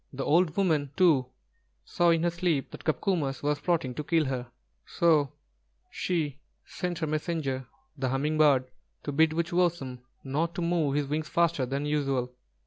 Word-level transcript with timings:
The 0.11 0.25
old 0.25 0.57
woman 0.57 0.89
too 0.97 1.27
saw 1.85 2.09
in 2.09 2.23
her 2.23 2.31
sleep 2.31 2.71
that 2.71 2.83
Copcomus 2.83 3.43
was 3.43 3.59
plotting 3.59 3.93
to 3.93 4.03
kill 4.03 4.25
her; 4.25 4.47
so 4.83 5.31
she 5.91 6.39
sent 6.65 6.97
her 6.97 7.05
messenger, 7.05 7.67
the 7.95 8.09
Humming 8.09 8.39
bird, 8.39 8.65
to 9.03 9.11
bid 9.11 9.29
Wūchowsen 9.29 9.99
not 10.23 10.55
to 10.55 10.63
move 10.63 10.95
his 10.95 11.05
wings 11.05 11.29
faster 11.29 11.67
than 11.67 11.85
usual. 11.85 12.33